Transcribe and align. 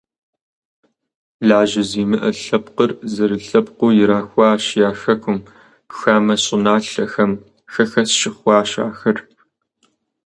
Лажьэ 1.47 1.83
зимыӀэ 1.89 2.31
лъэпкъыр 2.41 2.91
зэрылъэпкъыу 3.13 3.91
ирахуащ 4.01 4.65
я 4.89 4.91
хэкум, 4.99 5.37
хамэ 5.97 6.35
щӀыналъэхэм 6.43 7.31
хэхэс 7.73 8.09
щыхъуащ 8.19 8.71
ахэр. 8.87 9.17